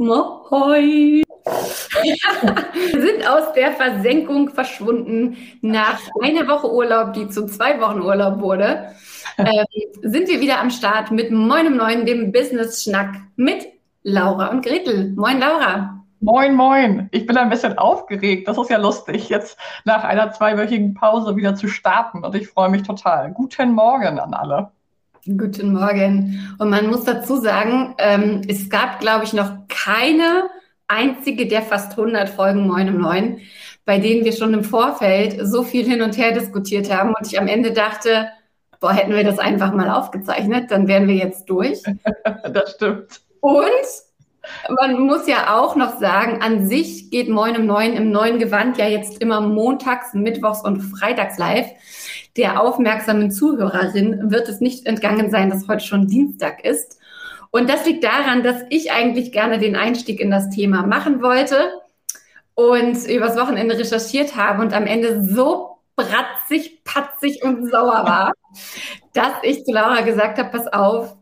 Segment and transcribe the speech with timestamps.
[0.00, 1.22] Mohoi!
[2.02, 5.36] Wir sind aus der Versenkung verschwunden.
[5.60, 8.92] Nach einer Woche Urlaub, die zu zwei Wochen Urlaub wurde,
[9.38, 9.64] ähm,
[10.02, 13.66] sind wir wieder am Start mit Moin um Neun, dem Business-Schnack mit
[14.02, 15.12] Laura und Gretel.
[15.16, 16.02] Moin, Laura.
[16.20, 17.08] Moin, moin.
[17.12, 18.48] Ich bin ein bisschen aufgeregt.
[18.48, 22.24] Das ist ja lustig, jetzt nach einer zweiwöchigen Pause wieder zu starten.
[22.24, 23.32] Und ich freue mich total.
[23.32, 24.70] Guten Morgen an alle.
[25.26, 26.56] Guten Morgen.
[26.58, 30.48] Und man muss dazu sagen, ähm, es gab, glaube ich, noch keine
[30.88, 33.40] einzige der fast 100 Folgen Moin um Neun,
[33.84, 37.10] bei denen wir schon im Vorfeld so viel hin und her diskutiert haben.
[37.14, 38.28] Und ich am Ende dachte,
[38.80, 41.82] boah, hätten wir das einfach mal aufgezeichnet, dann wären wir jetzt durch.
[42.52, 43.20] das stimmt.
[43.40, 43.68] Und
[44.68, 48.78] man muss ja auch noch sagen, an sich geht Moin um Neun im neuen Gewand
[48.78, 51.68] ja jetzt immer montags, mittwochs und freitags live.
[52.36, 56.98] Der aufmerksamen Zuhörerin wird es nicht entgangen sein, dass heute schon Dienstag ist.
[57.50, 61.72] Und das liegt daran, dass ich eigentlich gerne den Einstieg in das Thema machen wollte
[62.54, 68.32] und übers Wochenende recherchiert habe und am Ende so bratzig, patzig und sauer war,
[69.12, 71.16] dass ich zu Laura gesagt habe, pass auf,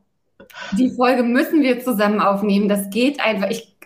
[0.73, 2.69] die Folge müssen wir zusammen aufnehmen.
[2.69, 3.51] Das geht einfach.
[3.51, 3.77] Ich,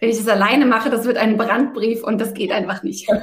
[0.00, 3.08] wenn ich das alleine mache, das wird ein Brandbrief und das geht einfach nicht.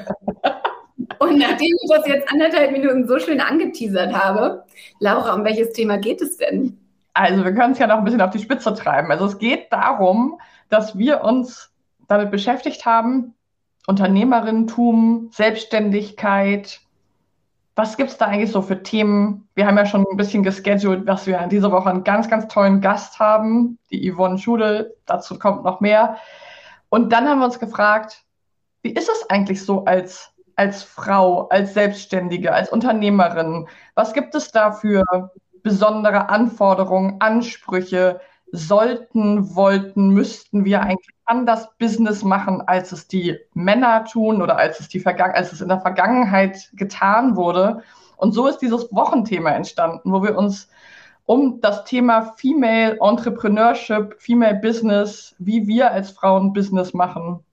[1.20, 4.66] Und nachdem ich das jetzt anderthalb Minuten so schön angeteasert habe,
[5.00, 6.78] Laura, um welches Thema geht es denn?
[7.14, 9.12] Also wir können es ja noch ein bisschen auf die Spitze treiben.
[9.12, 11.72] Also es geht darum, dass wir uns
[12.08, 13.34] damit beschäftigt haben,
[13.88, 16.82] Unternehmerinnentum, Selbstständigkeit,
[17.76, 19.50] was gibt es da eigentlich so für Themen?
[19.54, 22.80] Wir haben ja schon ein bisschen gescheduled, dass wir diese Woche einen ganz, ganz tollen
[22.80, 24.96] Gast haben, die Yvonne Schudel.
[25.06, 26.18] Dazu kommt noch mehr.
[26.90, 28.24] Und dann haben wir uns gefragt,
[28.82, 33.68] wie ist es eigentlich so als, als Frau, als Selbstständige, als Unternehmerin?
[33.94, 35.04] Was gibt es da für
[35.62, 38.22] besondere Anforderungen, Ansprüche?
[38.52, 44.80] Sollten, wollten, müssten wir eigentlich anders Business machen, als es die Männer tun oder als
[44.80, 47.82] es, die Vergangen als es in der Vergangenheit getan wurde.
[48.18, 50.70] Und so ist dieses Wochenthema entstanden, wo wir uns
[51.26, 57.44] um das Thema Female Entrepreneurship, Female Business, wie wir als Frauen Business machen,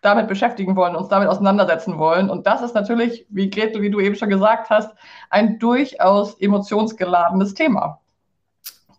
[0.00, 2.30] damit beschäftigen wollen, uns damit auseinandersetzen wollen.
[2.30, 4.94] Und das ist natürlich, wie Gretel, wie du eben schon gesagt hast,
[5.30, 8.00] ein durchaus emotionsgeladenes Thema.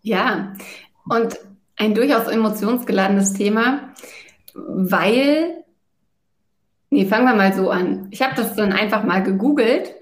[0.02, 0.52] Ja,
[1.08, 1.38] und
[1.76, 3.90] ein durchaus emotionsgeladenes Thema,
[4.54, 5.64] weil,
[6.90, 8.08] nee, fangen wir mal so an.
[8.10, 9.94] Ich habe das dann einfach mal gegoogelt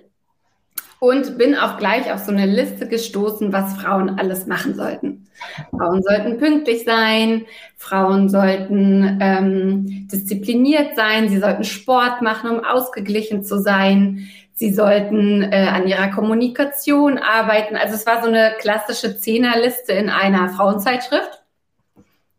[1.00, 5.26] und bin auch gleich auf so eine Liste gestoßen, was Frauen alles machen sollten.
[5.70, 7.44] Frauen sollten pünktlich sein,
[7.76, 15.42] Frauen sollten ähm, diszipliniert sein, sie sollten Sport machen, um ausgeglichen zu sein, sie sollten
[15.42, 17.76] äh, an ihrer Kommunikation arbeiten.
[17.76, 21.42] Also es war so eine klassische Zehnerliste in einer Frauenzeitschrift.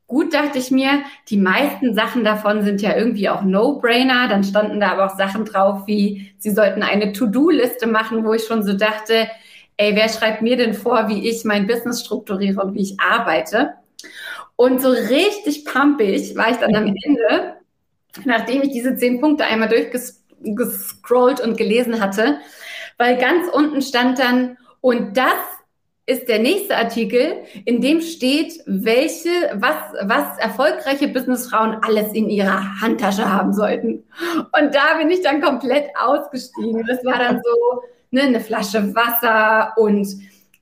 [0.08, 4.28] Gut, dachte ich mir, die meisten Sachen davon sind ja irgendwie auch No-Brainer.
[4.28, 8.46] Dann standen da aber auch Sachen drauf, wie sie sollten eine To-Do-Liste machen, wo ich
[8.46, 9.28] schon so dachte,
[9.78, 13.74] ey, wer schreibt mir denn vor, wie ich mein Business strukturiere und wie ich arbeite?
[14.56, 17.56] Und so richtig pumpig war ich dann am Ende,
[18.24, 19.68] nachdem ich diese zehn Punkte einmal
[20.46, 22.40] durchgescrollt und gelesen hatte,
[22.98, 25.34] weil ganz unten stand dann, und das
[26.08, 32.80] ist der nächste Artikel, in dem steht, welche, was, was erfolgreiche Businessfrauen alles in ihrer
[32.80, 34.04] Handtasche haben sollten.
[34.30, 36.86] Und da bin ich dann komplett ausgestiegen.
[36.88, 37.82] Das war dann so
[38.12, 40.08] ne, eine Flasche Wasser und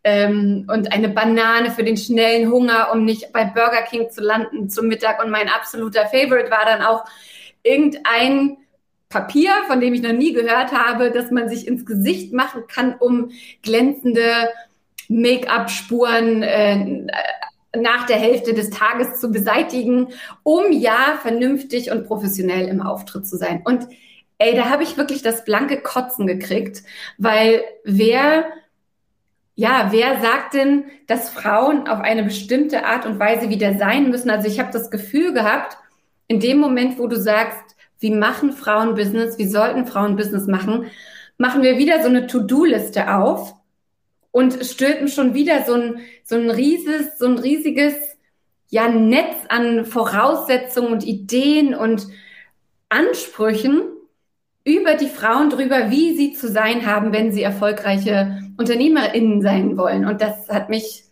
[0.06, 4.70] ähm, und eine Banane für den schnellen Hunger, um nicht bei Burger King zu landen
[4.70, 5.24] zum Mittag.
[5.24, 7.06] Und mein absoluter Favorite war dann auch
[7.64, 8.58] irgendein
[9.14, 12.96] Papier, von dem ich noch nie gehört habe, dass man sich ins Gesicht machen kann,
[12.96, 13.30] um
[13.62, 14.50] glänzende
[15.08, 17.06] Make-up-Spuren äh,
[17.78, 20.08] nach der Hälfte des Tages zu beseitigen,
[20.42, 23.62] um ja vernünftig und professionell im Auftritt zu sein.
[23.64, 23.88] Und
[24.40, 26.82] ey, da habe ich wirklich das blanke Kotzen gekriegt,
[27.20, 28.46] weil wer
[29.56, 34.32] ja, wer sagt denn, dass Frauen auf eine bestimmte Art und Weise wieder sein müssen?
[34.32, 35.78] Also ich habe das Gefühl gehabt,
[36.28, 37.73] in dem Moment, wo du sagst,
[38.04, 40.88] wie machen Frauen Business, wie sollten Frauen Business machen,
[41.38, 43.56] machen wir wieder so eine To-Do-Liste auf
[44.32, 47.96] und stülpen schon wieder so ein, so ein rieses, so ein riesiges,
[48.70, 52.08] ja, Netz an Voraussetzungen und Ideen und
[52.90, 53.84] Ansprüchen
[54.66, 60.06] über die Frauen drüber, wie sie zu sein haben, wenn sie erfolgreiche UnternehmerInnen sein wollen.
[60.06, 61.04] Und das hat mich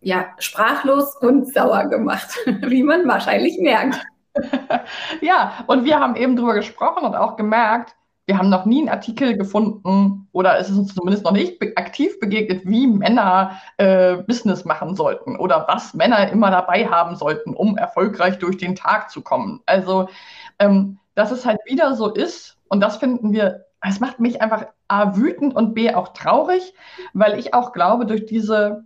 [0.00, 2.36] ja sprachlos und sauer gemacht,
[2.66, 3.98] wie man wahrscheinlich merkt.
[5.20, 7.94] ja, und wir haben eben drüber gesprochen und auch gemerkt,
[8.28, 11.72] wir haben noch nie einen Artikel gefunden oder es ist uns zumindest noch nicht be
[11.76, 17.54] aktiv begegnet, wie Männer äh, Business machen sollten oder was Männer immer dabei haben sollten,
[17.54, 19.62] um erfolgreich durch den Tag zu kommen.
[19.64, 20.10] Also,
[20.58, 24.66] ähm, dass es halt wieder so ist und das finden wir, es macht mich einfach
[24.88, 26.74] A wütend und B auch traurig,
[27.14, 28.84] weil ich auch glaube, durch diese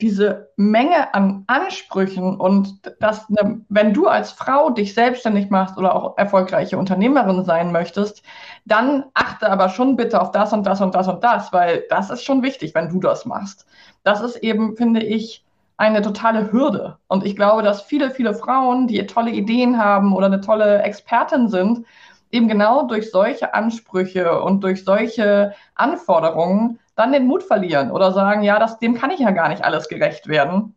[0.00, 5.94] diese Menge an Ansprüchen und dass, ne, wenn du als Frau dich selbstständig machst oder
[5.94, 8.22] auch erfolgreiche Unternehmerin sein möchtest,
[8.64, 12.10] dann achte aber schon bitte auf das und das und das und das, weil das
[12.10, 13.66] ist schon wichtig, wenn du das machst.
[14.02, 15.44] Das ist eben, finde ich,
[15.76, 16.98] eine totale Hürde.
[17.08, 21.48] Und ich glaube, dass viele, viele Frauen, die tolle Ideen haben oder eine tolle Expertin
[21.48, 21.84] sind,
[22.30, 28.42] eben genau durch solche Ansprüche und durch solche Anforderungen dann den Mut verlieren oder sagen,
[28.42, 30.74] ja, das, dem kann ich ja gar nicht alles gerecht werden.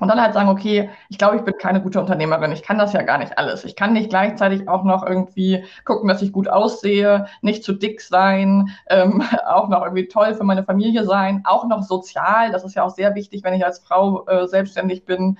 [0.00, 2.92] Und dann halt sagen, okay, ich glaube, ich bin keine gute Unternehmerin, ich kann das
[2.92, 3.64] ja gar nicht alles.
[3.64, 8.00] Ich kann nicht gleichzeitig auch noch irgendwie gucken, dass ich gut aussehe, nicht zu dick
[8.00, 12.52] sein, ähm, auch noch irgendwie toll für meine Familie sein, auch noch sozial.
[12.52, 15.38] Das ist ja auch sehr wichtig, wenn ich als Frau äh, selbstständig bin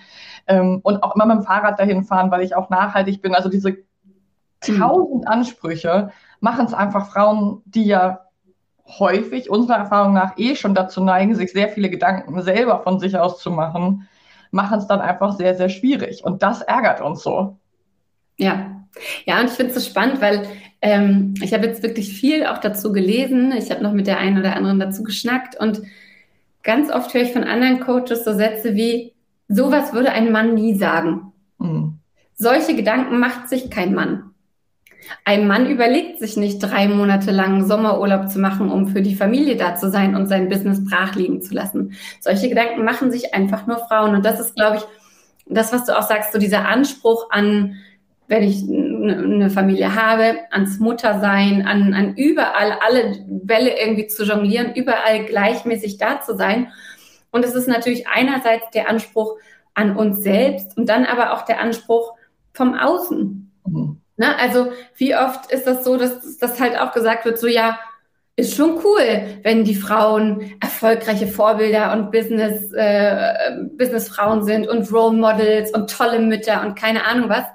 [0.49, 3.37] ähm, und auch immer mit dem Fahrrad dahin fahren, weil ich auch nachhaltig bin.
[3.37, 3.76] Also diese
[4.61, 6.11] tausend Ansprüche
[6.41, 8.27] machen es einfach Frauen, die ja
[8.88, 13.17] häufig unserer Erfahrung nach eh schon dazu neigen, sich sehr viele Gedanken selber von sich
[13.17, 14.08] aus zu machen,
[14.50, 16.25] machen es dann einfach sehr, sehr schwierig.
[16.25, 17.58] Und das ärgert uns so.
[18.38, 18.85] Ja,
[19.26, 20.46] ja, und ich finde es so spannend, weil
[20.81, 23.52] ähm, ich habe jetzt wirklich viel auch dazu gelesen.
[23.52, 25.82] Ich habe noch mit der einen oder anderen dazu geschnackt und
[26.62, 29.14] ganz oft höre ich von anderen Coaches so Sätze wie,
[29.49, 31.32] sowas würde ein Mann nie sagen.
[31.58, 31.99] Mhm.
[32.35, 34.31] Solche Gedanken macht sich kein Mann.
[35.25, 39.56] Ein Mann überlegt sich nicht, drei Monate lang Sommerurlaub zu machen, um für die Familie
[39.56, 41.95] da zu sein und sein Business brach liegen zu lassen.
[42.21, 44.15] Solche Gedanken machen sich einfach nur Frauen.
[44.15, 44.83] Und das ist, glaube ich,
[45.47, 47.77] das, was du auch sagst, so dieser Anspruch an,
[48.27, 54.75] wenn ich eine Familie habe, ans Muttersein, an, an überall alle Bälle irgendwie zu jonglieren,
[54.75, 56.71] überall gleichmäßig da zu sein.
[57.31, 59.37] Und es ist natürlich einerseits der Anspruch
[59.75, 62.12] an uns selbst und dann aber auch der Anspruch
[62.53, 63.50] vom Außen.
[63.67, 64.00] Mhm.
[64.19, 64.37] Ne?
[64.38, 67.79] Also wie oft ist das so, dass das halt auch gesagt wird, so ja,
[68.37, 75.17] ist schon cool, wenn die Frauen erfolgreiche Vorbilder und Business, äh, Businessfrauen sind und Role
[75.17, 77.47] Models und tolle Mütter und keine Ahnung was.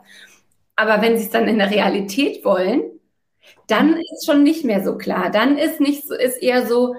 [0.75, 2.81] Aber wenn sie es dann in der Realität wollen,
[3.67, 5.31] dann ist schon nicht mehr so klar.
[5.31, 6.95] Dann ist nicht so, ist eher so,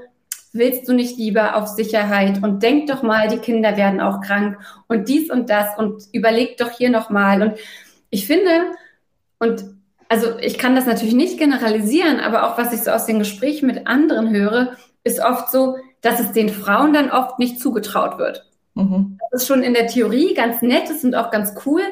[0.52, 4.58] willst du nicht lieber auf Sicherheit und denk doch mal, die Kinder werden auch krank
[4.88, 7.43] und dies und das und überleg doch hier nochmal.
[7.43, 7.58] Und
[8.10, 8.72] ich finde,
[9.38, 9.64] und
[10.08, 13.67] also ich kann das natürlich nicht generalisieren, aber auch was ich so aus den Gesprächen
[13.67, 18.46] mit anderen höre, ist oft so, dass es den Frauen dann oft nicht zugetraut wird.
[18.74, 19.19] Mhm.
[19.31, 21.82] Das ist schon in der Theorie ganz nett ist und auch ganz cool,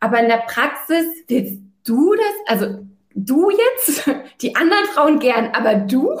[0.00, 2.58] aber in der Praxis willst du das?
[2.58, 2.86] Also
[3.16, 4.08] du jetzt,
[4.42, 6.16] die anderen Frauen gern, aber du?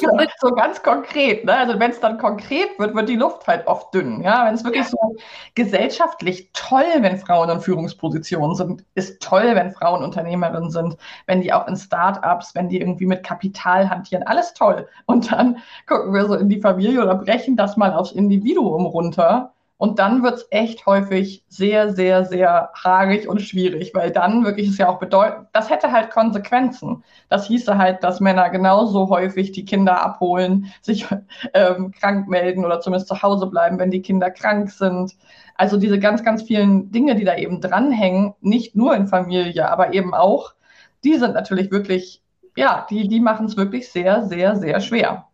[0.00, 1.56] Ja, so ganz konkret, ne?
[1.56, 4.22] Also wenn es dann konkret wird, wird die Luft halt oft dünn.
[4.22, 4.90] Ja, wenn es wirklich ja.
[4.90, 5.16] so
[5.54, 10.96] gesellschaftlich toll, wenn Frauen in Führungspositionen sind, ist toll, wenn Frauen Unternehmerinnen sind,
[11.26, 14.88] wenn die auch in Startups, wenn die irgendwie mit Kapital hantieren, alles toll.
[15.06, 19.52] Und dann gucken wir so in die Familie oder brechen das mal aufs Individuum runter
[19.82, 24.68] und dann wird es echt häufig sehr, sehr, sehr haarig und schwierig, weil dann wirklich
[24.68, 27.02] es ja auch bedeutet, das hätte halt Konsequenzen.
[27.28, 31.08] Das hieße halt, dass Männer genauso häufig die Kinder abholen, sich
[31.54, 35.16] ähm, krank melden oder zumindest zu Hause bleiben, wenn die Kinder krank sind.
[35.56, 39.94] Also diese ganz, ganz vielen Dinge, die da eben dranhängen, nicht nur in Familie, aber
[39.94, 40.54] eben auch,
[41.02, 42.22] die sind natürlich wirklich,
[42.54, 45.26] ja, die, die machen es wirklich sehr, sehr, sehr schwer.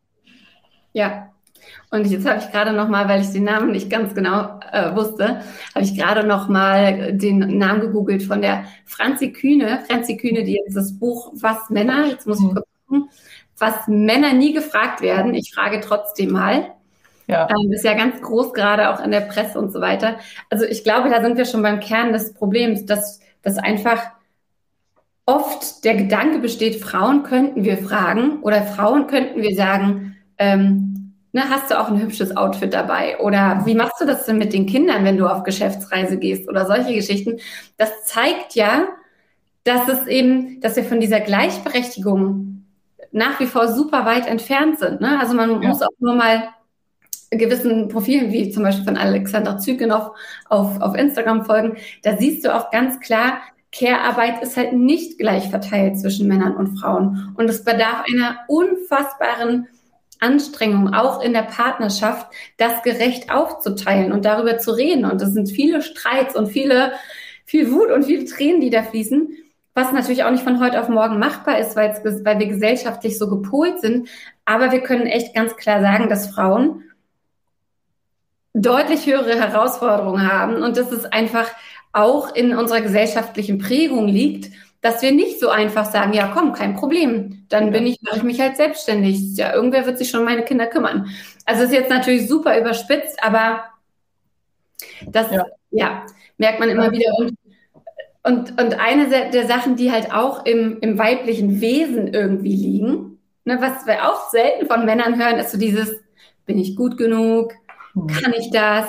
[0.95, 1.29] Ja,
[1.91, 4.95] und jetzt habe ich gerade noch mal, weil ich den Namen nicht ganz genau äh,
[4.95, 5.41] wusste,
[5.75, 9.81] habe ich gerade noch mal den Namen gegoogelt von der Franzi Kühne.
[9.89, 12.59] Franzi Kühne, die jetzt das Buch Was Männer, jetzt muss ich mhm.
[12.89, 13.11] gucken,
[13.57, 15.35] was Männer nie gefragt werden.
[15.35, 16.73] Ich frage trotzdem mal.
[17.27, 17.49] Ja.
[17.51, 20.19] Ähm, ist ja ganz groß gerade auch in der Presse und so weiter.
[20.51, 24.03] Also ich glaube, da sind wir schon beim Kern des Problems, dass, dass einfach
[25.27, 30.98] oft der Gedanke besteht, Frauen könnten wir fragen oder Frauen könnten wir sagen, ähm,
[31.33, 33.19] ne, hast du auch ein hübsches Outfit dabei?
[33.19, 36.49] Oder wie machst du das denn mit den Kindern, wenn du auf Geschäftsreise gehst?
[36.49, 37.39] Oder solche Geschichten.
[37.77, 38.89] Das zeigt ja,
[39.65, 42.65] dass es eben, dass wir von dieser Gleichberechtigung
[43.13, 45.01] nach wie vor super weit entfernt sind.
[45.01, 45.19] Ne?
[45.21, 45.69] Also man ja.
[45.69, 46.49] muss auch nur mal
[47.31, 50.13] gewissen Profilen, wie zum Beispiel von Alexander Zygenov
[50.49, 55.51] auf, auf Instagram folgen, da siehst du auch ganz klar, Care-Arbeit ist halt nicht gleich
[55.51, 57.35] verteilt zwischen Männern und Frauen.
[57.37, 59.69] Und es bedarf einer unfassbaren
[60.21, 65.05] Anstrengung, auch in der Partnerschaft, das gerecht aufzuteilen und darüber zu reden.
[65.05, 66.93] Und es sind viele Streits und viele,
[67.45, 69.29] viel Wut und viele Tränen, die da fließen
[69.79, 71.91] was natürlich auch nicht von heute auf morgen machbar ist, weil,
[72.25, 74.09] weil wir gesellschaftlich so gepolt sind.
[74.45, 76.83] Aber wir können echt ganz klar sagen, dass Frauen
[78.55, 81.49] deutlich höhere Herausforderungen haben und dass es einfach
[81.93, 86.75] auch in unserer gesellschaftlichen Prägung liegt, dass wir nicht so einfach sagen, ja komm, kein
[86.75, 89.37] Problem, dann bin ich, mache ich mich halt selbstständig.
[89.37, 91.11] Ja, irgendwer wird sich schon um meine Kinder kümmern.
[91.45, 93.65] Also ist jetzt natürlich super überspitzt, aber
[95.07, 96.07] das ja, ja
[96.37, 97.11] merkt man immer wieder.
[97.19, 97.37] Und
[98.25, 103.57] und, und eine der Sachen, die halt auch im, im weiblichen Wesen irgendwie liegen, ne,
[103.61, 106.03] was wir auch selten von Männern hören, ist so dieses,
[106.45, 107.55] bin ich gut genug?
[107.95, 108.07] Hm.
[108.07, 108.87] Kann ich das?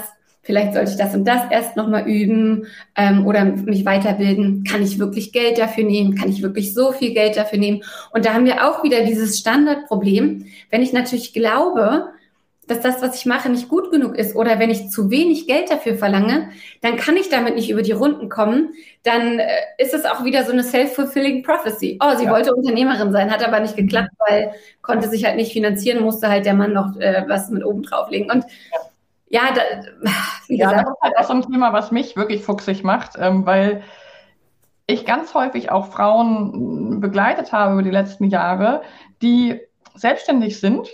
[0.50, 2.66] Vielleicht sollte ich das und das erst nochmal üben
[2.96, 4.64] ähm, oder mich weiterbilden.
[4.64, 6.16] Kann ich wirklich Geld dafür nehmen?
[6.16, 7.84] Kann ich wirklich so viel Geld dafür nehmen?
[8.14, 10.48] Und da haben wir auch wieder dieses Standardproblem.
[10.72, 12.08] Wenn ich natürlich glaube,
[12.66, 15.70] dass das, was ich mache, nicht gut genug ist oder wenn ich zu wenig Geld
[15.70, 16.50] dafür verlange,
[16.82, 18.74] dann kann ich damit nicht über die Runden kommen.
[19.04, 22.00] Dann äh, ist es auch wieder so eine self-fulfilling prophecy.
[22.02, 22.32] Oh, sie ja.
[22.32, 24.52] wollte Unternehmerin sein, hat aber nicht geklappt, weil
[24.82, 28.32] konnte sich halt nicht finanzieren, musste halt der Mann noch äh, was mit oben drauflegen.
[28.32, 28.46] Und
[29.30, 29.62] ja, da,
[30.48, 33.46] wie ja, das ist halt auch so ein Thema, was mich wirklich fuchsig macht, ähm,
[33.46, 33.84] weil
[34.88, 38.82] ich ganz häufig auch Frauen begleitet habe über die letzten Jahre,
[39.22, 39.62] die
[39.94, 40.90] selbstständig sind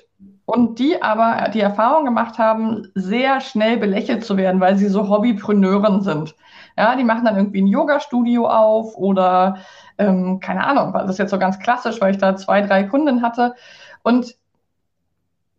[0.46, 5.08] und die aber die Erfahrung gemacht haben, sehr schnell belächelt zu werden, weil sie so
[5.08, 6.36] Hobbypreneuren sind.
[6.78, 9.60] Ja, die machen dann irgendwie ein Yoga-Studio auf oder
[9.98, 13.22] ähm, keine Ahnung, das ist jetzt so ganz klassisch, weil ich da zwei, drei Kunden
[13.22, 13.56] hatte.
[14.04, 14.36] Und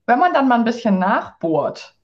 [0.05, 1.96] wenn man dann mal ein bisschen nachbohrt,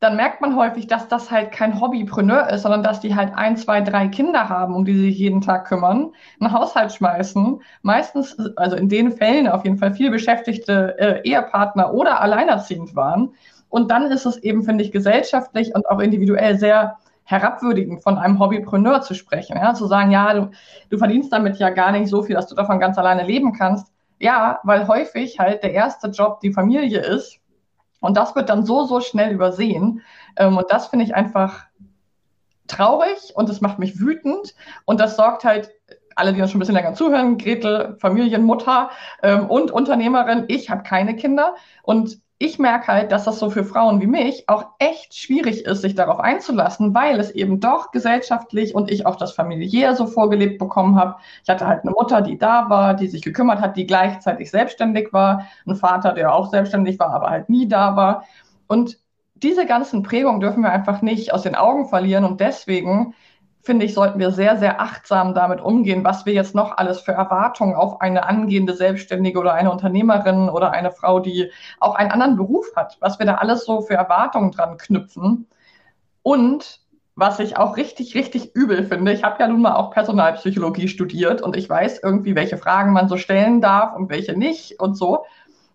[0.00, 3.56] dann merkt man häufig, dass das halt kein Hobbypreneur ist, sondern dass die halt ein,
[3.56, 8.36] zwei, drei Kinder haben, um die sie sich jeden Tag kümmern, einen Haushalt schmeißen, meistens,
[8.56, 13.34] also in den Fällen auf jeden Fall viel beschäftigte äh, Ehepartner oder alleinerziehend waren.
[13.68, 18.38] Und dann ist es eben, finde ich, gesellschaftlich und auch individuell sehr herabwürdigend von einem
[18.38, 19.56] Hobbypreneur zu sprechen.
[19.56, 19.74] Ja?
[19.74, 20.50] Zu sagen, ja, du,
[20.90, 23.92] du verdienst damit ja gar nicht so viel, dass du davon ganz alleine leben kannst.
[24.20, 27.40] Ja, weil häufig halt der erste Job die Familie ist
[28.00, 30.02] und das wird dann so, so schnell übersehen.
[30.36, 31.66] Ähm, und das finde ich einfach
[32.66, 34.54] traurig und das macht mich wütend.
[34.84, 35.70] Und das sorgt halt,
[36.14, 38.90] alle, die uns schon ein bisschen länger zuhören, Gretel, Familienmutter
[39.22, 41.54] ähm, und Unternehmerin, ich habe keine Kinder.
[41.82, 45.82] Und ich merke halt, dass das so für Frauen wie mich auch echt schwierig ist,
[45.82, 50.58] sich darauf einzulassen, weil es eben doch gesellschaftlich und ich auch das familiär so vorgelebt
[50.58, 51.16] bekommen habe.
[51.42, 55.12] Ich hatte halt eine Mutter, die da war, die sich gekümmert hat, die gleichzeitig selbstständig
[55.12, 58.24] war, ein Vater, der auch selbstständig war, aber halt nie da war.
[58.68, 58.98] Und
[59.34, 63.14] diese ganzen Prägungen dürfen wir einfach nicht aus den Augen verlieren und deswegen
[63.68, 67.12] finde ich, sollten wir sehr, sehr achtsam damit umgehen, was wir jetzt noch alles für
[67.12, 72.36] Erwartungen auf eine angehende Selbstständige oder eine Unternehmerin oder eine Frau, die auch einen anderen
[72.36, 75.48] Beruf hat, was wir da alles so für Erwartungen dran knüpfen.
[76.22, 76.80] Und
[77.14, 81.42] was ich auch richtig, richtig übel finde, ich habe ja nun mal auch Personalpsychologie studiert
[81.42, 85.26] und ich weiß irgendwie, welche Fragen man so stellen darf und welche nicht und so.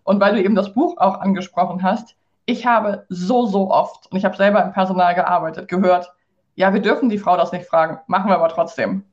[0.02, 4.18] Und weil du eben das Buch auch angesprochen hast, ich habe so, so oft, und
[4.18, 6.12] ich habe selber im Personal gearbeitet, gehört,
[6.54, 9.04] ja, wir dürfen die Frau das nicht fragen, machen wir aber trotzdem.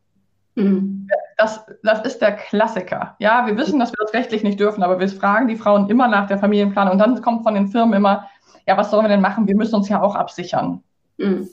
[0.55, 1.07] Mhm.
[1.37, 3.15] Das, das ist der Klassiker.
[3.19, 6.07] Ja, wir wissen, dass wir das rechtlich nicht dürfen, aber wir fragen die Frauen immer
[6.07, 6.93] nach der Familienplanung.
[6.93, 8.29] Und dann kommt von den Firmen immer,
[8.67, 9.47] ja, was sollen wir denn machen?
[9.47, 10.83] Wir müssen uns ja auch absichern.
[11.17, 11.49] Mhm.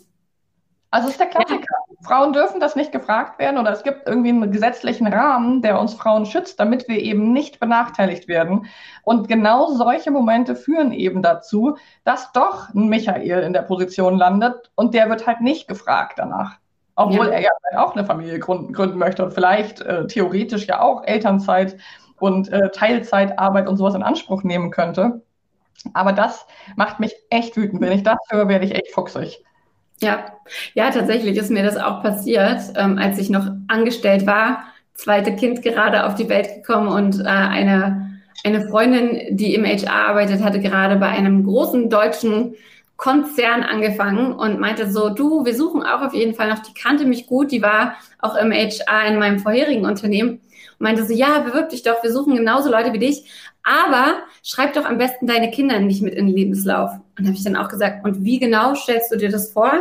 [0.91, 1.61] Also ist der Klassiker.
[1.61, 1.97] Ja.
[2.03, 5.95] Frauen dürfen das nicht gefragt werden oder es gibt irgendwie einen gesetzlichen Rahmen, der uns
[5.95, 8.67] Frauen schützt, damit wir eben nicht benachteiligt werden.
[9.03, 14.71] Und genau solche Momente führen eben dazu, dass doch ein Michael in der Position landet
[14.77, 16.59] und der wird halt nicht gefragt danach.
[16.95, 17.33] Obwohl ja.
[17.33, 21.77] er ja auch eine Familie gründen, gründen möchte und vielleicht äh, theoretisch ja auch Elternzeit
[22.19, 25.23] und äh, Teilzeitarbeit und sowas in Anspruch nehmen könnte.
[25.95, 27.81] Aber das macht mich echt wütend.
[27.81, 29.45] Wenn ich das höre, werde ich echt fuchsig.
[30.01, 30.27] Ja,
[30.75, 34.65] ja, tatsächlich ist mir das auch passiert, ähm, als ich noch angestellt war.
[34.95, 40.09] Zweite Kind gerade auf die Welt gekommen und äh, eine, eine Freundin, die im HR
[40.09, 42.55] arbeitet, hatte gerade bei einem großen deutschen
[42.97, 47.05] Konzern angefangen und meinte so, du, wir suchen auch auf jeden Fall noch, die kannte
[47.05, 50.41] mich gut, die war auch im HR in meinem vorherigen Unternehmen
[50.79, 53.25] meinte so, ja, bewirb dich doch, wir suchen genauso Leute wie dich,
[53.63, 56.93] aber schreib doch am besten deine Kinder nicht mit in den Lebenslauf.
[57.19, 59.73] Und habe ich dann auch gesagt, und wie genau stellst du dir das vor?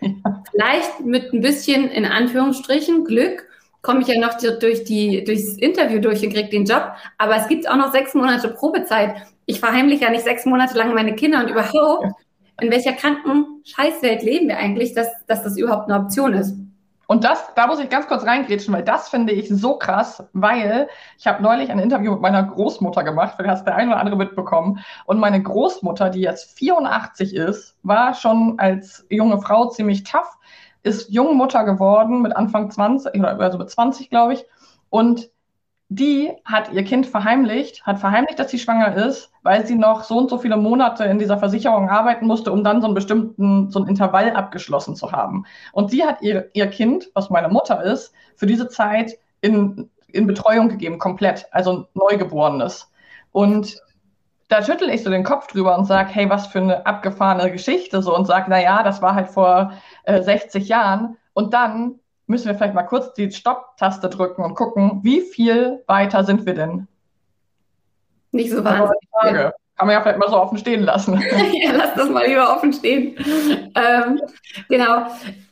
[0.00, 0.42] Ja.
[0.50, 3.46] Vielleicht mit ein bisschen, in Anführungsstrichen, Glück
[3.82, 6.92] komme ich ja noch durch die, durchs Interview durch und kriege den Job.
[7.18, 9.14] Aber es gibt auch noch sechs Monate Probezeit.
[9.46, 12.06] Ich verheimliche ja nicht sechs Monate lang meine Kinder und überhaupt,
[12.60, 16.54] in welcher kranken Scheißwelt leben wir eigentlich, dass, dass das überhaupt eine Option ist.
[17.10, 20.88] Und das, da muss ich ganz kurz reingrätschen, weil das finde ich so krass, weil
[21.18, 24.14] ich habe neulich ein Interview mit meiner Großmutter gemacht, vielleicht hast der eine oder andere
[24.14, 24.78] mitbekommen.
[25.06, 30.38] Und meine Großmutter, die jetzt 84 ist, war schon als junge Frau ziemlich tough,
[30.84, 34.44] ist junge Mutter geworden mit Anfang 20, also mit 20, glaube ich.
[34.88, 35.30] Und
[35.92, 40.18] die hat ihr Kind verheimlicht, hat verheimlicht, dass sie schwanger ist, weil sie noch so
[40.18, 43.80] und so viele Monate in dieser Versicherung arbeiten musste, um dann so einen bestimmten, so
[43.80, 45.46] ein Intervall abgeschlossen zu haben.
[45.72, 50.28] Und sie hat ihr, ihr Kind, was meine Mutter ist, für diese Zeit in, in
[50.28, 52.88] Betreuung gegeben, komplett, also Neugeborenes.
[53.32, 53.82] Und
[54.46, 58.00] da schüttel ich so den Kopf drüber und sage, hey, was für eine abgefahrene Geschichte
[58.00, 59.72] so und sage, na ja, das war halt vor
[60.04, 61.16] äh, 60 Jahren.
[61.34, 61.99] Und dann
[62.30, 66.54] müssen wir vielleicht mal kurz die Stopp-Taste drücken und gucken, wie viel weiter sind wir
[66.54, 66.86] denn?
[68.30, 69.02] Nicht so wahnsinnig.
[69.10, 69.52] Frage.
[69.76, 71.20] Kann man ja vielleicht mal so offen stehen lassen.
[71.52, 73.16] ja, lass das mal lieber offen stehen.
[73.74, 74.20] ähm,
[74.68, 75.06] genau.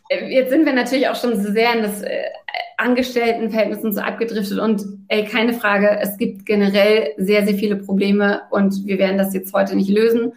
[0.09, 2.27] Jetzt sind wir natürlich auch schon sehr in das äh,
[2.77, 8.43] Angestelltenverhältnis und so abgedriftet und ey, keine Frage, es gibt generell sehr, sehr viele Probleme
[8.51, 10.35] und wir werden das jetzt heute nicht lösen.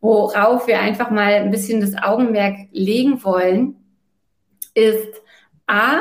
[0.00, 3.76] Worauf wir einfach mal ein bisschen das Augenmerk legen wollen,
[4.74, 5.22] ist,
[5.66, 6.00] A,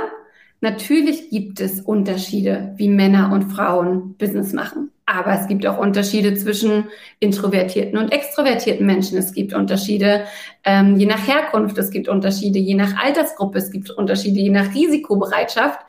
[0.61, 4.91] natürlich gibt es Unterschiede, wie Männer und Frauen Business machen.
[5.05, 6.85] Aber es gibt auch Unterschiede zwischen
[7.19, 9.17] introvertierten und extrovertierten Menschen.
[9.17, 10.25] Es gibt Unterschiede
[10.63, 11.77] ähm, je nach Herkunft.
[11.77, 13.57] Es gibt Unterschiede je nach Altersgruppe.
[13.57, 15.79] Es gibt Unterschiede je nach Risikobereitschaft.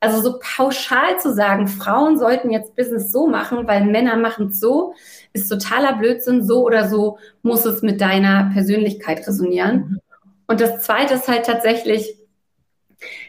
[0.00, 4.60] Also so pauschal zu sagen, Frauen sollten jetzt Business so machen, weil Männer machen es
[4.60, 4.94] so,
[5.32, 6.42] ist totaler Blödsinn.
[6.42, 9.98] So oder so muss es mit deiner Persönlichkeit resonieren.
[10.46, 12.16] Und das Zweite ist halt tatsächlich,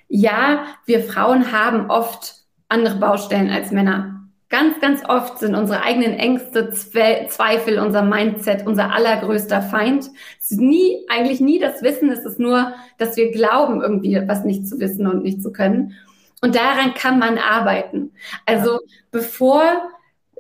[0.08, 2.36] ja, wir Frauen haben oft
[2.70, 4.14] andere Baustellen als Männer.
[4.50, 10.10] Ganz, ganz oft sind unsere eigenen Ängste, Zweifel, unser Mindset unser allergrößter Feind.
[10.40, 14.46] Es ist nie, eigentlich nie das Wissen, es ist nur, dass wir glauben, irgendwie was
[14.46, 15.96] nicht zu wissen und nicht zu können.
[16.42, 18.14] Und daran kann man arbeiten.
[18.46, 18.80] Also
[19.12, 19.64] bevor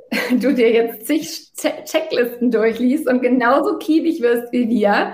[0.32, 5.14] du dir jetzt zig Checklisten durchliest und genauso kiebig wirst wie wir,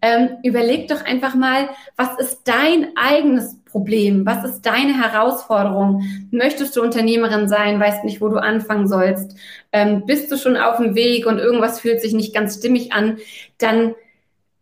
[0.00, 4.24] ähm, überleg doch einfach mal, was ist dein eigenes Problem?
[4.26, 6.02] Was ist deine Herausforderung?
[6.30, 9.36] Möchtest du Unternehmerin sein, weißt nicht, wo du anfangen sollst?
[9.72, 13.18] Ähm, bist du schon auf dem Weg und irgendwas fühlt sich nicht ganz stimmig an?
[13.58, 13.94] Dann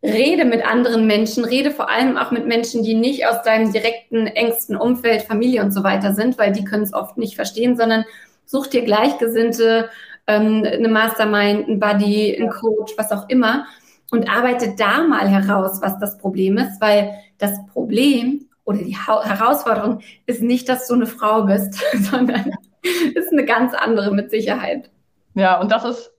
[0.03, 4.27] rede mit anderen Menschen, rede vor allem auch mit Menschen, die nicht aus deinem direkten,
[4.27, 8.05] engsten Umfeld, Familie und so weiter sind, weil die können es oft nicht verstehen, sondern
[8.45, 9.91] such dir Gleichgesinnte,
[10.27, 13.67] ähm, eine Mastermind, ein Buddy, ein Coach, was auch immer
[14.11, 19.23] und arbeite da mal heraus, was das Problem ist, weil das Problem oder die ha
[19.25, 24.91] Herausforderung ist nicht, dass du eine Frau bist, sondern ist eine ganz andere mit Sicherheit.
[25.35, 26.13] Ja, und das ist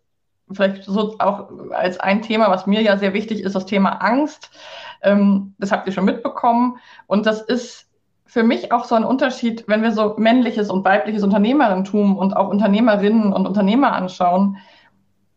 [0.52, 4.52] vielleicht so auch als ein Thema, was mir ja sehr wichtig ist, das Thema Angst.
[5.02, 6.78] Ähm, das habt ihr schon mitbekommen.
[7.08, 7.88] Und das ist
[8.32, 12.48] für mich auch so ein Unterschied, wenn wir so männliches und weibliches Unternehmerentum und auch
[12.48, 14.56] Unternehmerinnen und Unternehmer anschauen,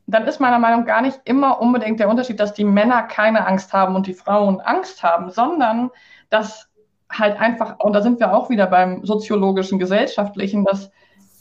[0.07, 3.49] dann ist meiner Meinung nach gar nicht immer unbedingt der Unterschied, dass die Männer keine
[3.49, 5.91] Angst haben und die Frauen Angst haben, sondern
[6.31, 6.71] dass
[7.11, 10.93] halt einfach, und da sind wir auch wieder beim soziologischen, gesellschaftlichen, dass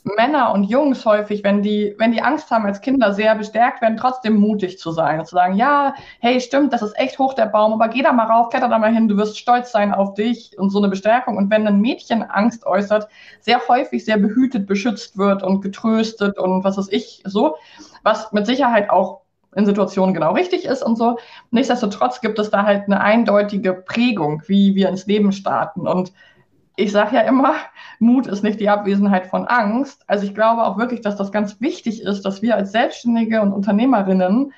[0.03, 3.95] Männer und Jungs häufig, wenn die, wenn die Angst haben als Kinder sehr bestärkt werden,
[3.95, 7.45] trotzdem mutig zu sein und zu sagen, ja, hey, stimmt, das ist echt hoch der
[7.45, 10.13] Baum, aber geh da mal rauf, kletter da mal hin, du wirst stolz sein auf
[10.13, 11.37] dich und so eine Bestärkung.
[11.37, 13.07] Und wenn ein Mädchen Angst äußert,
[13.39, 17.55] sehr häufig sehr behütet, beschützt wird und getröstet und was weiß ich, so,
[18.03, 19.21] was mit Sicherheit auch
[19.55, 21.17] in Situationen genau richtig ist und so.
[21.51, 25.87] Nichtsdestotrotz gibt es da halt eine eindeutige Prägung, wie wir ins Leben starten.
[25.87, 26.11] Und
[26.75, 27.55] ich sage ja immer,
[27.99, 30.03] Mut ist nicht die Abwesenheit von Angst.
[30.07, 33.53] Also ich glaube auch wirklich, dass das ganz wichtig ist, dass wir als Selbstständige und
[33.53, 34.53] Unternehmerinnen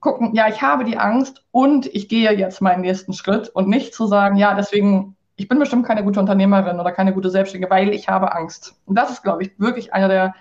[0.00, 3.94] gucken, ja, ich habe die Angst und ich gehe jetzt meinen nächsten Schritt und nicht
[3.94, 7.90] zu sagen, ja, deswegen, ich bin bestimmt keine gute Unternehmerin oder keine gute Selbstständige, weil
[7.90, 8.74] ich habe Angst.
[8.86, 10.34] Und das ist, glaube ich, wirklich einer der,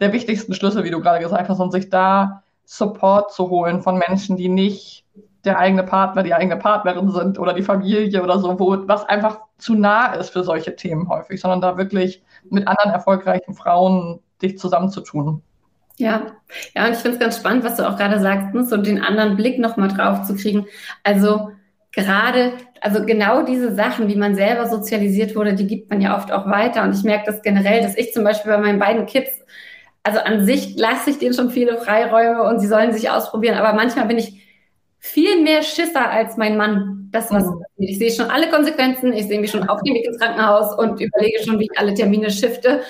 [0.00, 3.98] der wichtigsten Schlüssel, wie du gerade gesagt hast, und sich da Support zu holen von
[3.98, 5.04] Menschen, die nicht
[5.44, 9.40] der eigene Partner, die eigene Partnerin sind oder die Familie oder so, wo was einfach
[9.58, 14.58] zu nah ist für solche Themen häufig, sondern da wirklich mit anderen erfolgreichen Frauen dich
[14.58, 15.42] zusammenzutun.
[15.96, 16.32] Ja,
[16.74, 18.64] ja, und ich finde es ganz spannend, was du auch gerade sagst, ne?
[18.64, 20.66] so den anderen Blick nochmal drauf zu kriegen.
[21.04, 21.50] Also
[21.92, 26.32] gerade, also genau diese Sachen, wie man selber sozialisiert wurde, die gibt man ja oft
[26.32, 26.84] auch weiter.
[26.84, 29.30] Und ich merke das generell, dass ich zum Beispiel bei meinen beiden Kids,
[30.02, 33.74] also an sich lasse ich denen schon viele Freiräume und sie sollen sich ausprobieren, aber
[33.74, 34.40] manchmal bin ich
[35.00, 37.08] viel mehr Schisser als mein Mann.
[37.10, 37.64] Das was mhm.
[37.78, 41.00] ich sehe schon alle Konsequenzen, ich sehe mich schon auf dem Weg ins Krankenhaus und
[41.00, 42.82] überlege schon, wie ich alle Termine shifte.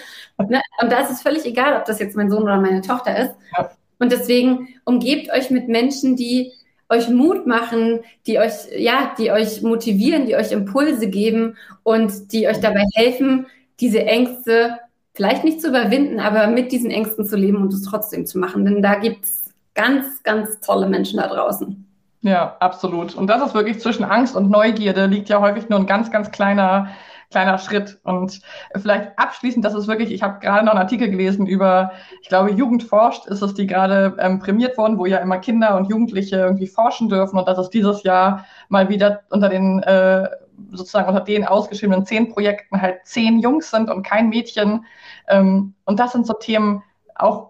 [0.49, 0.61] Ne?
[0.83, 3.35] Und da ist es völlig egal, ob das jetzt mein Sohn oder meine Tochter ist.
[3.57, 3.71] Ja.
[3.99, 6.53] Und deswegen umgebt euch mit Menschen, die
[6.89, 12.49] euch Mut machen, die euch, ja, die euch motivieren, die euch Impulse geben und die
[12.49, 13.47] euch dabei helfen,
[13.79, 14.79] diese Ängste
[15.15, 18.65] vielleicht nicht zu überwinden, aber mit diesen Ängsten zu leben und es trotzdem zu machen.
[18.65, 21.87] Denn da gibt es ganz, ganz tolle Menschen da draußen.
[22.23, 23.15] Ja, absolut.
[23.15, 26.31] Und das ist wirklich zwischen Angst und Neugierde liegt ja häufig nur ein ganz, ganz
[26.31, 26.91] kleiner
[27.31, 27.99] kleiner Schritt.
[28.03, 28.41] Und
[28.77, 32.51] vielleicht abschließend, das ist wirklich, ich habe gerade noch einen Artikel gelesen über, ich glaube,
[32.51, 36.37] Jugend forscht, ist es, die gerade ähm, prämiert worden, wo ja immer Kinder und Jugendliche
[36.37, 40.29] irgendwie forschen dürfen und dass es dieses Jahr mal wieder unter den äh,
[40.73, 44.85] sozusagen unter den ausgeschriebenen zehn Projekten halt zehn Jungs sind und kein Mädchen.
[45.29, 46.83] Ähm, und das sind so Themen,
[47.15, 47.50] auch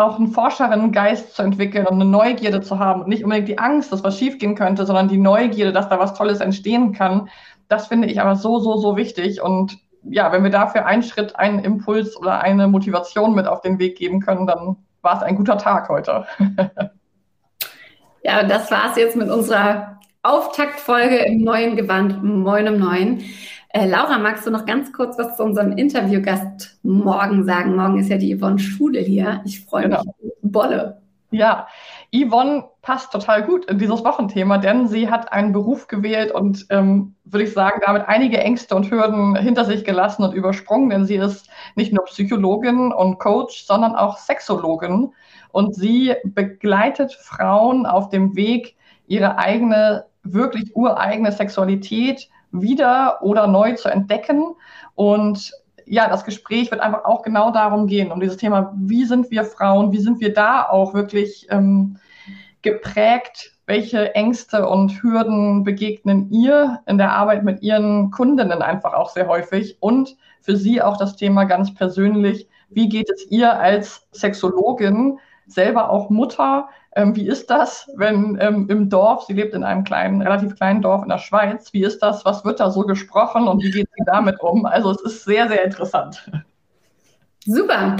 [0.00, 3.92] auch einen Forscherinnengeist zu entwickeln und eine Neugierde zu haben und nicht unbedingt die Angst,
[3.92, 7.28] dass was schiefgehen könnte, sondern die Neugierde, dass da was Tolles entstehen kann.
[7.68, 9.42] Das finde ich aber so, so, so wichtig.
[9.42, 13.78] Und ja, wenn wir dafür einen Schritt, einen Impuls oder eine Motivation mit auf den
[13.78, 16.24] Weg geben können, dann war es ein guter Tag heute.
[18.22, 23.22] ja, das war es jetzt mit unserer Auftaktfolge im neuen Gewand, Moin um Neun.
[23.72, 27.76] Äh, Laura, magst du noch ganz kurz was zu unserem Interviewgast morgen sagen?
[27.76, 29.42] Morgen ist ja die Yvonne Schule hier.
[29.44, 30.02] Ich freue genau.
[30.02, 30.32] mich.
[30.42, 31.00] Bolle.
[31.30, 31.68] Ja,
[32.12, 37.14] Yvonne passt total gut in dieses Wochenthema, denn sie hat einen Beruf gewählt und ähm,
[37.22, 41.14] würde ich sagen, damit einige Ängste und Hürden hinter sich gelassen und übersprungen, denn sie
[41.14, 45.12] ist nicht nur Psychologin und Coach, sondern auch Sexologin
[45.52, 48.74] und sie begleitet Frauen auf dem Weg,
[49.06, 54.54] ihre eigene, wirklich ureigene Sexualität wieder oder neu zu entdecken.
[54.94, 55.52] Und
[55.86, 59.44] ja, das Gespräch wird einfach auch genau darum gehen, um dieses Thema, wie sind wir
[59.44, 61.96] Frauen, wie sind wir da auch wirklich ähm,
[62.62, 69.10] geprägt, welche Ängste und Hürden begegnen ihr in der Arbeit mit ihren Kundinnen einfach auch
[69.10, 74.08] sehr häufig und für sie auch das Thema ganz persönlich, wie geht es ihr als
[74.12, 75.18] Sexologin,
[75.52, 79.84] selber auch Mutter, ähm, wie ist das, wenn ähm, im Dorf, sie lebt in einem
[79.84, 83.46] kleinen, relativ kleinen Dorf in der Schweiz, wie ist das, was wird da so gesprochen
[83.46, 84.66] und wie geht sie damit um?
[84.66, 86.30] Also es ist sehr, sehr interessant.
[87.44, 87.96] Super.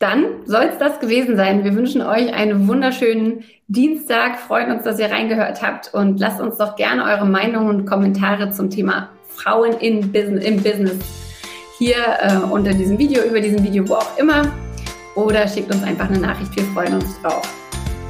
[0.00, 1.62] Dann soll es das gewesen sein.
[1.62, 6.56] Wir wünschen euch einen wunderschönen Dienstag, freuen uns, dass ihr reingehört habt und lasst uns
[6.56, 10.98] doch gerne eure Meinungen und Kommentare zum Thema Frauen in Business, im Business
[11.78, 14.50] hier äh, unter diesem Video, über diesem Video, wo auch immer.
[15.20, 16.56] Oder schickt uns einfach eine Nachricht.
[16.56, 17.42] Wir freuen uns drauf.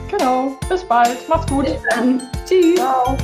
[0.09, 0.57] Genau.
[0.69, 1.29] Bis bald.
[1.29, 1.65] Macht's gut.
[1.65, 2.23] Bis dann.
[2.47, 2.77] Tschüss.
[2.77, 3.17] Ciao.